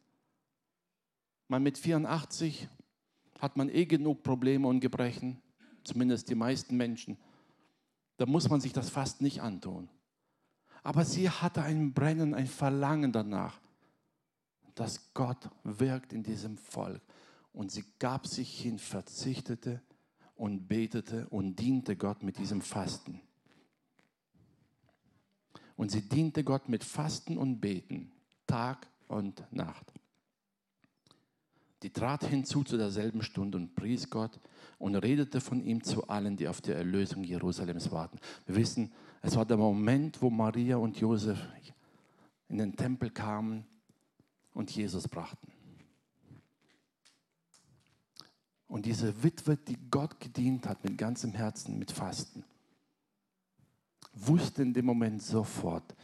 [1.49, 2.69] Man mit 84
[3.39, 5.41] hat man eh genug Probleme und Gebrechen,
[5.85, 7.17] zumindest die meisten Menschen.
[8.19, 9.89] Da muss man sich das Fasten nicht antun.
[10.83, 13.61] Aber sie hatte ein Brennen, ein Verlangen danach,
[14.75, 17.03] dass Gott wirkt in diesem Volk.
[17.53, 19.81] Und sie gab sich hin, verzichtete
[20.37, 23.21] und betete und diente Gott mit diesem Fasten.
[25.77, 28.13] Und sie diente Gott mit Fasten und Beten,
[28.47, 29.93] Tag und Nacht.
[31.83, 34.41] Die trat hinzu zu derselben Stunde und pries Gott
[34.79, 38.19] und redete von ihm zu allen, die auf die Erlösung Jerusalems warten.
[38.47, 41.39] Wir wissen, es war der Moment, wo Maria und Josef
[42.49, 43.67] in den Tempel kamen
[44.55, 45.53] und Jesus brachten.
[48.69, 52.45] Und diese Witwe, die Gott gedient hat mit ganzem Herzen, mit Fasten,
[54.13, 55.95] wusste in dem Moment sofort,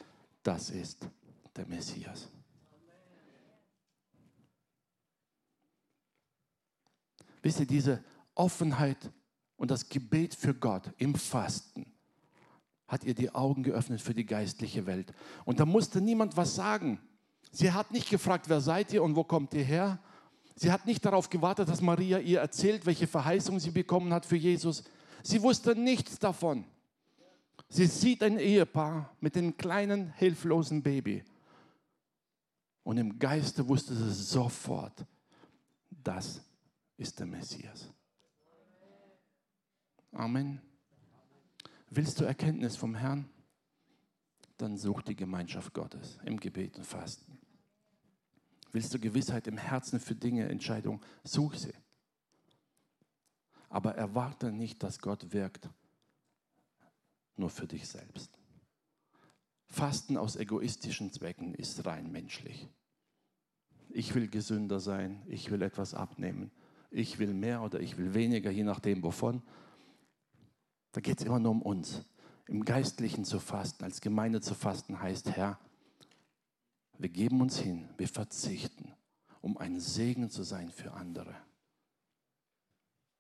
[0.42, 1.08] das ist
[1.56, 2.28] der Messias.
[7.42, 9.10] Wisst ihr, diese Offenheit
[9.56, 11.86] und das Gebet für Gott im Fasten
[12.86, 15.12] hat ihr die Augen geöffnet für die geistliche Welt.
[15.44, 17.00] Und da musste niemand was sagen.
[17.50, 19.98] Sie hat nicht gefragt, wer seid ihr und wo kommt ihr her?
[20.62, 24.36] Sie hat nicht darauf gewartet, dass Maria ihr erzählt, welche Verheißung sie bekommen hat für
[24.36, 24.84] Jesus.
[25.24, 26.64] Sie wusste nichts davon.
[27.68, 31.24] Sie sieht ein Ehepaar mit einem kleinen, hilflosen Baby.
[32.84, 35.04] Und im Geiste wusste sie sofort,
[35.90, 36.40] das
[36.96, 37.88] ist der Messias.
[40.12, 40.62] Amen.
[41.90, 43.28] Willst du Erkenntnis vom Herrn?
[44.58, 47.41] Dann such die Gemeinschaft Gottes im Gebet und Fasten.
[48.72, 51.00] Willst du Gewissheit im Herzen für Dinge, Entscheidungen?
[51.22, 51.74] Such sie.
[53.68, 55.68] Aber erwarte nicht, dass Gott wirkt
[57.36, 58.38] nur für dich selbst.
[59.66, 62.68] Fasten aus egoistischen Zwecken ist rein menschlich.
[63.88, 66.50] Ich will gesünder sein, ich will etwas abnehmen,
[66.90, 69.42] ich will mehr oder ich will weniger, je nachdem wovon.
[70.92, 72.04] Da geht es immer nur um uns.
[72.46, 75.58] Im Geistlichen zu fasten, als Gemeinde zu fasten, heißt, Herr,
[77.02, 78.92] wir geben uns hin, wir verzichten,
[79.40, 81.34] um ein Segen zu sein für andere.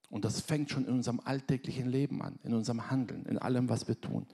[0.08, 3.88] Und das fängt schon in unserem alltäglichen Leben an, in unserem Handeln, in allem, was
[3.88, 4.26] wir tun.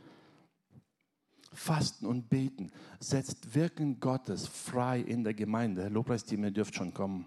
[1.53, 5.89] Fasten und Beten setzt Wirken Gottes frei in der Gemeinde.
[5.89, 7.27] Lobpreisteam, ihr dürft schon kommen.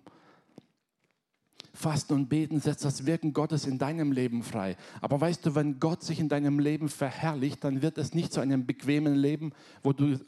[1.74, 4.78] Fasten und Beten setzt das Wirken Gottes in deinem Leben frei.
[5.00, 8.42] Aber weißt du, wenn Gott sich in deinem Leben verherrlicht, dann wird es nicht zu
[8.42, 10.20] einem bequemen Leben, wo du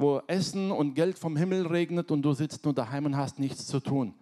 [0.00, 3.66] wo Essen und Geld vom Himmel regnet und du sitzt nur daheim und hast nichts
[3.66, 4.14] zu tun.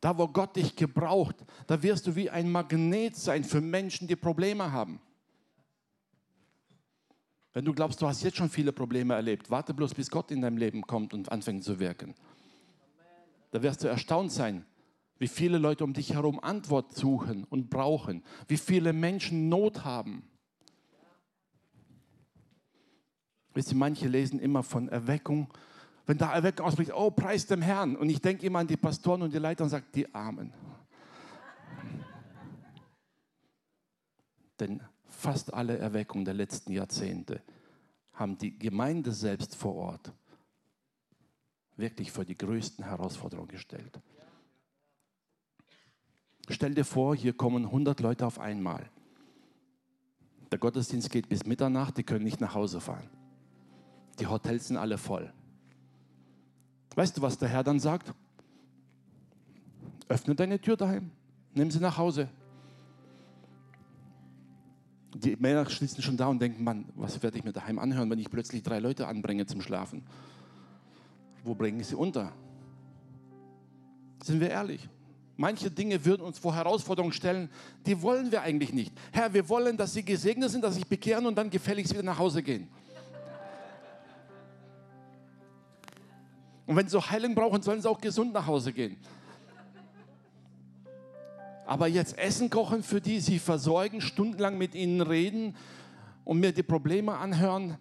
[0.00, 1.34] Da, wo Gott dich gebraucht,
[1.66, 5.00] da wirst du wie ein Magnet sein für Menschen, die Probleme haben.
[7.54, 10.42] Wenn du glaubst, du hast jetzt schon viele Probleme erlebt, warte bloß, bis Gott in
[10.42, 12.14] dein Leben kommt und anfängt zu wirken.
[13.50, 14.64] Da wirst du erstaunt sein,
[15.18, 20.28] wie viele Leute um dich herum Antwort suchen und brauchen, wie viele Menschen Not haben.
[23.54, 25.48] Wisst ihr, manche lesen immer von Erweckung.
[26.06, 27.96] Wenn da Erweckung ausbricht, oh, preis dem Herrn.
[27.96, 30.52] Und ich denke immer an die Pastoren und die Leiter und sage, die Armen.
[34.60, 37.42] Denn fast alle Erweckungen der letzten Jahrzehnte
[38.12, 40.12] haben die Gemeinde selbst vor Ort
[41.76, 44.00] wirklich vor die größten Herausforderungen gestellt.
[46.48, 48.90] Stell dir vor, hier kommen 100 Leute auf einmal.
[50.52, 53.08] Der Gottesdienst geht bis Mitternacht, die können nicht nach Hause fahren.
[54.20, 55.32] Die Hotels sind alle voll.
[56.94, 58.12] Weißt du, was der Herr dann sagt?
[60.08, 61.10] Öffne deine Tür daheim,
[61.54, 62.28] nimm sie nach Hause,
[65.14, 68.18] die Männer schließen schon da und denken, Mann, was werde ich mir daheim anhören, wenn
[68.18, 70.02] ich plötzlich drei Leute anbringe zum Schlafen?
[71.44, 72.32] Wo bringe ich sie unter?
[74.22, 74.88] Sind wir ehrlich?
[75.36, 77.48] Manche Dinge würden uns vor Herausforderungen stellen,
[77.86, 78.92] die wollen wir eigentlich nicht.
[79.12, 82.18] Herr, wir wollen, dass sie gesegnet sind, dass sich bekehren und dann gefälligst wieder nach
[82.18, 82.68] Hause gehen.
[86.66, 88.96] Und wenn sie Heilung brauchen, sollen sie auch gesund nach Hause gehen.
[91.66, 95.56] Aber jetzt Essen kochen für die, sie versorgen, stundenlang mit ihnen reden
[96.24, 97.78] und mir die Probleme anhören,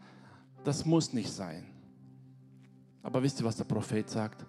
[0.63, 1.65] das muss nicht sein.
[3.01, 4.45] Aber wisst ihr, was der Prophet sagt?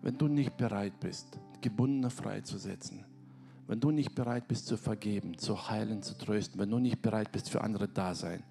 [0.00, 3.04] Wenn du nicht bereit bist, Gebundene freizusetzen,
[3.66, 7.32] wenn du nicht bereit bist zu vergeben, zu heilen, zu trösten, wenn du nicht bereit
[7.32, 8.42] bist für andere da sein,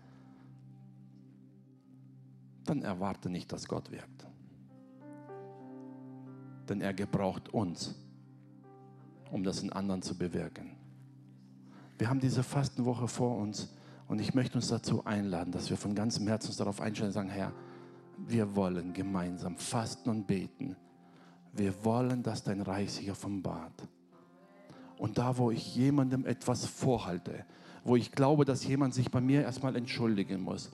[2.66, 4.31] dann erwarte nicht, dass Gott wirkt.
[6.72, 7.94] Denn er gebraucht uns
[9.32, 10.72] um das in anderen zu bewirken.
[11.98, 13.74] Wir haben diese Fastenwoche vor uns
[14.08, 17.14] und ich möchte uns dazu einladen, dass wir von ganzem Herzen uns darauf einstellen und
[17.14, 17.54] sagen, Herr,
[18.18, 20.76] wir wollen gemeinsam fasten und beten.
[21.54, 23.88] Wir wollen, dass dein Reich sich offenbart.
[24.98, 27.46] Und da, wo ich jemandem etwas vorhalte,
[27.84, 30.72] wo ich glaube, dass jemand sich bei mir erstmal entschuldigen muss,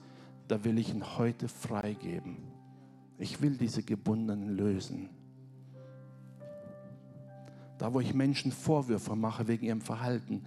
[0.48, 2.38] da will ich ihn heute freigeben.
[3.18, 5.10] Ich will diese Gebundenen lösen.
[7.78, 10.42] Da, wo ich Menschen Vorwürfe mache wegen ihrem Verhalten,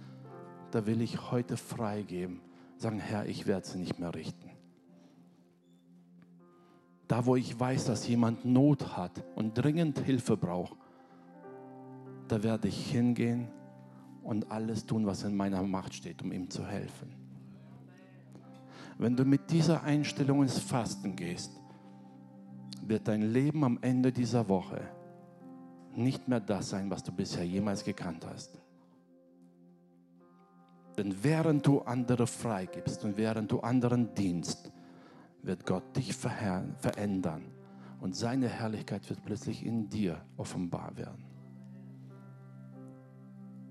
[0.70, 2.40] da will ich heute freigeben.
[2.76, 4.50] Sagen, Herr, ich werde sie nicht mehr richten.
[7.08, 10.76] Da, wo ich weiß, dass jemand Not hat und dringend Hilfe braucht,
[12.28, 13.48] da werde ich hingehen
[14.22, 17.14] und alles tun, was in meiner Macht steht, um ihm zu helfen.
[18.98, 21.60] Wenn du mit dieser Einstellung ins Fasten gehst,
[22.86, 24.80] wird dein Leben am Ende dieser Woche
[25.96, 28.58] nicht mehr das sein, was du bisher jemals gekannt hast.
[30.96, 34.70] Denn während du andere freigibst und während du anderen dienst,
[35.42, 37.44] wird Gott dich verändern
[38.00, 41.24] und seine Herrlichkeit wird plötzlich in dir offenbar werden.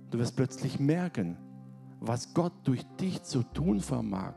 [0.09, 1.37] Du wirst plötzlich merken,
[1.99, 4.33] was Gott durch dich zu tun vermag,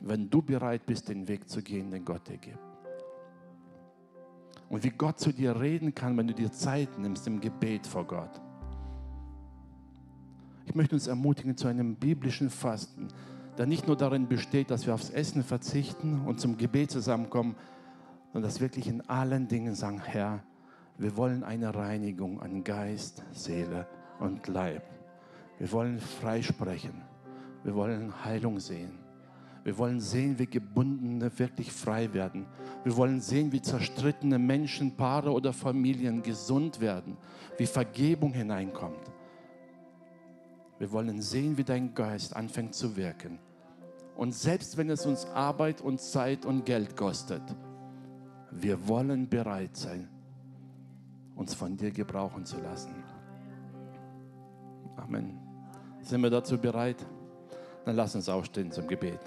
[0.00, 2.67] wenn du bereit bist, den Weg zu gehen, den Gott dir gibt.
[4.68, 8.06] Und wie Gott zu dir reden kann, wenn du dir Zeit nimmst im Gebet vor
[8.06, 8.40] Gott.
[10.66, 13.08] Ich möchte uns ermutigen zu einem biblischen Fasten,
[13.56, 17.56] der nicht nur darin besteht, dass wir aufs Essen verzichten und zum Gebet zusammenkommen,
[18.32, 20.42] sondern dass wirklich in allen Dingen sagen, Herr,
[20.98, 23.86] wir wollen eine Reinigung an Geist, Seele
[24.20, 24.82] und Leib.
[25.58, 27.02] Wir wollen freisprechen.
[27.64, 29.07] Wir wollen Heilung sehen.
[29.64, 32.46] Wir wollen sehen, wie Gebundene wirklich frei werden.
[32.84, 37.16] Wir wollen sehen, wie zerstrittene Menschen, Paare oder Familien gesund werden,
[37.58, 39.10] wie Vergebung hineinkommt.
[40.78, 43.38] Wir wollen sehen, wie dein Geist anfängt zu wirken.
[44.16, 47.42] Und selbst wenn es uns Arbeit und Zeit und Geld kostet,
[48.50, 50.08] wir wollen bereit sein,
[51.36, 52.94] uns von dir gebrauchen zu lassen.
[54.96, 55.38] Amen.
[56.00, 57.04] Sind wir dazu bereit?
[57.84, 59.20] Dann lass uns aufstehen zum Gebet.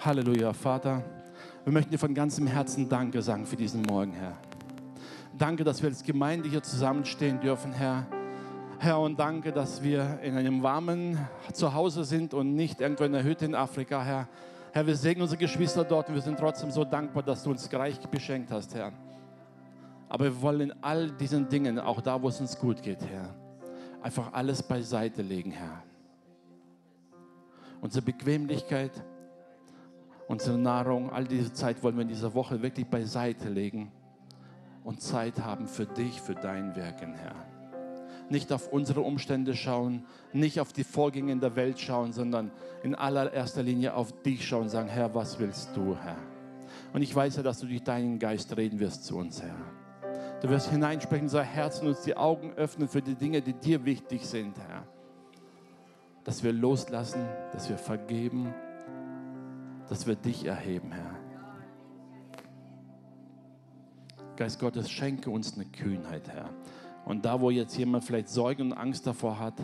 [0.00, 1.02] Halleluja, Vater.
[1.64, 4.36] Wir möchten dir von ganzem Herzen Danke sagen für diesen Morgen, Herr.
[5.36, 8.06] Danke, dass wir als Gemeinde hier zusammenstehen dürfen, Herr.
[8.78, 11.18] Herr, und danke, dass wir in einem warmen
[11.52, 14.28] Zuhause sind und nicht irgendwo in der Hütte in Afrika, Herr.
[14.70, 17.68] Herr, wir segnen unsere Geschwister dort und wir sind trotzdem so dankbar, dass du uns
[17.72, 18.92] reich beschenkt hast, Herr.
[20.08, 23.34] Aber wir wollen in all diesen Dingen, auch da, wo es uns gut geht, Herr,
[24.00, 25.82] einfach alles beiseite legen, Herr.
[27.80, 28.92] Unsere Bequemlichkeit,
[30.28, 33.90] unsere Nahrung, all diese Zeit wollen wir in dieser Woche wirklich beiseite legen
[34.84, 37.34] und Zeit haben für dich, für dein Wirken, Herr.
[38.30, 40.04] Nicht auf unsere Umstände schauen,
[40.34, 42.50] nicht auf die Vorgänge in der Welt schauen, sondern
[42.82, 46.18] in allererster Linie auf dich schauen und sagen, Herr, was willst du, Herr?
[46.92, 49.56] Und ich weiß ja, dass du durch deinen Geist reden wirst zu uns, Herr.
[50.42, 53.54] Du wirst hineinsprechen in unser Herz und uns die Augen öffnen für die Dinge, die
[53.54, 54.84] dir wichtig sind, Herr.
[56.24, 58.54] Dass wir loslassen, dass wir vergeben,
[59.88, 61.16] dass wir dich erheben, Herr.
[64.36, 66.50] Geist Gottes, schenke uns eine Kühnheit, Herr.
[67.04, 69.54] Und da, wo jetzt jemand vielleicht Sorge und Angst davor hat,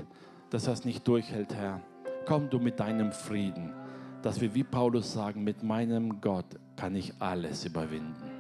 [0.51, 1.81] dass er es nicht durchhält, Herr,
[2.27, 3.73] komm du mit deinem Frieden,
[4.23, 6.47] dass wir wie Paulus sagen, mit meinem Gott
[6.77, 8.31] kann ich alles überwinden.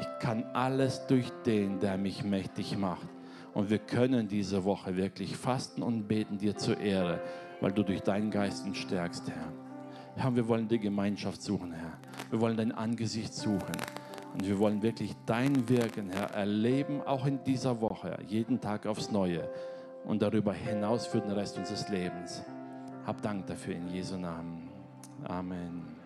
[0.00, 3.08] Ich kann alles durch den, der mich mächtig macht.
[3.54, 7.20] Und wir können diese Woche wirklich fasten und beten dir zur Ehre,
[7.60, 9.67] weil du durch deinen Geist uns stärkst, Herr.
[10.18, 11.92] Herr, wir wollen die Gemeinschaft suchen, Herr.
[12.30, 13.76] Wir wollen dein Angesicht suchen.
[14.34, 19.10] Und wir wollen wirklich dein Wirken, Herr, erleben, auch in dieser Woche, jeden Tag aufs
[19.12, 19.48] Neue
[20.04, 22.42] und darüber hinaus für den Rest unseres Lebens.
[23.06, 24.68] Hab Dank dafür in Jesu Namen.
[25.24, 25.97] Amen.